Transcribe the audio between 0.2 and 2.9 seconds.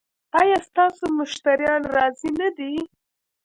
ایا ستاسو مشتریان راضي نه دي؟